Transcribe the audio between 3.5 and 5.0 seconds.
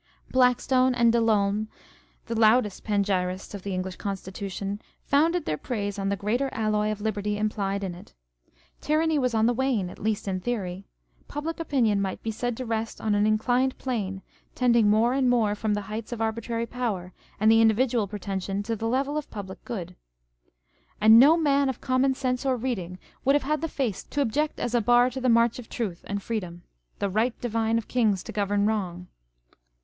of the English Constitution)